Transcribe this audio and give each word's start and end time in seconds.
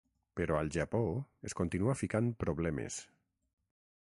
Però 0.39 0.55
al 0.59 0.71
Japó, 0.77 1.01
es 1.51 1.57
continua 1.61 1.97
ficant 2.01 2.33
problemes. 2.45 2.99